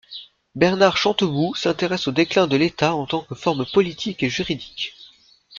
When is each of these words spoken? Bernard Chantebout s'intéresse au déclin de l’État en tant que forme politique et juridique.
Bernard 0.55 0.97
Chantebout 0.97 1.53
s'intéresse 1.55 2.07
au 2.07 2.11
déclin 2.11 2.47
de 2.47 2.55
l’État 2.57 2.95
en 2.95 3.05
tant 3.05 3.21
que 3.21 3.35
forme 3.35 3.67
politique 3.67 4.23
et 4.23 4.31
juridique. 4.31 4.95